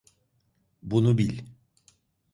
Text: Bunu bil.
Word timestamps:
Bunu 0.83 1.17
bil. 1.17 1.39